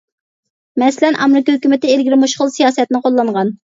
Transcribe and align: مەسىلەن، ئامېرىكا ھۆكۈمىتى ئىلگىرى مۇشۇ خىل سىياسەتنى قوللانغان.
مەسىلەن، 0.85 1.19
ئامېرىكا 1.19 1.57
ھۆكۈمىتى 1.59 1.93
ئىلگىرى 1.95 2.23
مۇشۇ 2.25 2.43
خىل 2.43 2.55
سىياسەتنى 2.61 3.09
قوللانغان. 3.09 3.59